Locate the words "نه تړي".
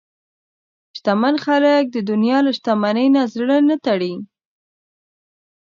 3.69-4.13